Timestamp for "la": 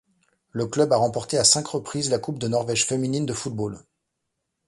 2.09-2.17